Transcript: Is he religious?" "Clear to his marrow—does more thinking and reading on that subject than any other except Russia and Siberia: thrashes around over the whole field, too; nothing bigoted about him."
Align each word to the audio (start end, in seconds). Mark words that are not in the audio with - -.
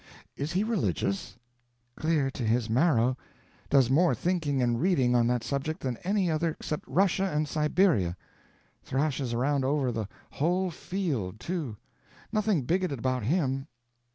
Is 0.35 0.53
he 0.53 0.63
religious?" 0.63 1.37
"Clear 1.95 2.31
to 2.31 2.41
his 2.43 2.71
marrow—does 2.71 3.91
more 3.91 4.15
thinking 4.15 4.59
and 4.59 4.81
reading 4.81 5.13
on 5.13 5.27
that 5.27 5.43
subject 5.43 5.81
than 5.81 5.97
any 5.97 6.27
other 6.31 6.49
except 6.53 6.87
Russia 6.87 7.25
and 7.25 7.47
Siberia: 7.47 8.17
thrashes 8.81 9.31
around 9.31 9.63
over 9.63 9.91
the 9.91 10.07
whole 10.31 10.71
field, 10.71 11.39
too; 11.39 11.77
nothing 12.31 12.63
bigoted 12.63 12.97
about 12.97 13.21
him." 13.21 13.67